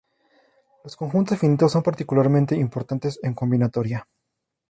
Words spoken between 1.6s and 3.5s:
son particularmente importantes en